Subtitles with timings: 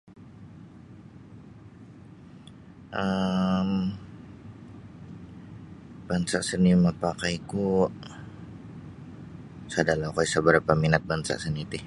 [3.01, 3.69] um
[6.09, 7.67] Bansa seni mapakaiku
[9.73, 11.79] sada la okoi isa barapa minat bansa seni ti